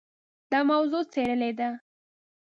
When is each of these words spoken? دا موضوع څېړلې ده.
دا 0.51 0.59
موضوع 0.69 1.03
څېړلې 1.13 1.51
ده. 1.59 1.69